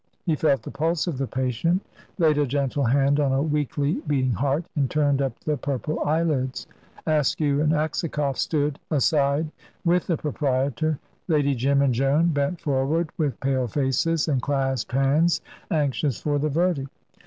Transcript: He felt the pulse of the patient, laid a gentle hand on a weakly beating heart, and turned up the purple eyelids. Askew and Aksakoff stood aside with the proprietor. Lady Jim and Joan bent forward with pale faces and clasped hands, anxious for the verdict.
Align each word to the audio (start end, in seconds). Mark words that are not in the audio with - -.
He 0.25 0.35
felt 0.35 0.63
the 0.63 0.71
pulse 0.71 1.05
of 1.05 1.19
the 1.19 1.27
patient, 1.27 1.83
laid 2.17 2.39
a 2.39 2.47
gentle 2.47 2.85
hand 2.85 3.19
on 3.19 3.31
a 3.31 3.39
weakly 3.43 4.01
beating 4.07 4.31
heart, 4.31 4.65
and 4.75 4.89
turned 4.89 5.21
up 5.21 5.39
the 5.41 5.57
purple 5.57 5.99
eyelids. 5.99 6.65
Askew 7.05 7.61
and 7.61 7.71
Aksakoff 7.71 8.35
stood 8.39 8.79
aside 8.89 9.51
with 9.85 10.07
the 10.07 10.17
proprietor. 10.17 10.97
Lady 11.27 11.53
Jim 11.53 11.83
and 11.83 11.93
Joan 11.93 12.29
bent 12.29 12.59
forward 12.59 13.11
with 13.19 13.39
pale 13.41 13.67
faces 13.67 14.27
and 14.27 14.41
clasped 14.41 14.91
hands, 14.91 15.39
anxious 15.69 16.19
for 16.19 16.39
the 16.39 16.49
verdict. 16.49 16.89